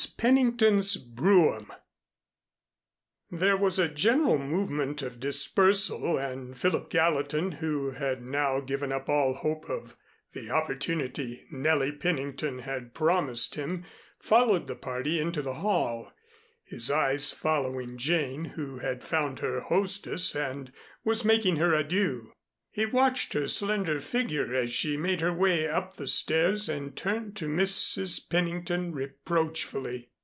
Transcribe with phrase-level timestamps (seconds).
[0.17, 1.71] PENNINGTON'S BROUGHAM
[3.29, 9.09] There was a general movement of dispersal, and Philip Gallatin, who had now given up
[9.09, 9.95] all hope of
[10.33, 13.83] the opportunity Nellie Pennington had promised him,
[14.19, 16.11] followed the party into the hall,
[16.63, 20.71] his eyes following Jane, who had found her hostess and
[21.03, 22.31] was making her adieux.
[22.73, 27.35] He watched her slender figure as she made her way up the stairs, and turned
[27.35, 28.29] to Mrs.
[28.29, 30.07] Pennington reproachfully.